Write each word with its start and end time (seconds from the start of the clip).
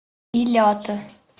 Ilhota 0.39 0.97